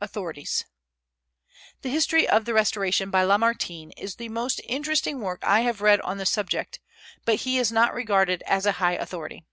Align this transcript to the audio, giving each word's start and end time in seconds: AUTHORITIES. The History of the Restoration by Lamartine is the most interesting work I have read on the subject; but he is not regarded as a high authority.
AUTHORITIES. 0.00 0.66
The 1.82 1.88
History 1.88 2.28
of 2.28 2.44
the 2.44 2.54
Restoration 2.54 3.10
by 3.10 3.24
Lamartine 3.24 3.90
is 3.96 4.14
the 4.14 4.28
most 4.28 4.60
interesting 4.64 5.18
work 5.18 5.40
I 5.42 5.62
have 5.62 5.80
read 5.80 6.00
on 6.02 6.18
the 6.18 6.26
subject; 6.26 6.78
but 7.24 7.40
he 7.40 7.58
is 7.58 7.72
not 7.72 7.92
regarded 7.92 8.44
as 8.46 8.66
a 8.66 8.72
high 8.78 8.94
authority. 8.94 9.46